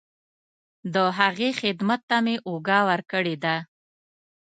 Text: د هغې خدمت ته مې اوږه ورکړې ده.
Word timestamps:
د 0.93 0.95
هغې 1.19 1.49
خدمت 1.61 2.01
ته 2.09 2.17
مې 2.25 2.35
اوږه 2.47 2.79
ورکړې 2.89 3.35
ده. 3.43 3.55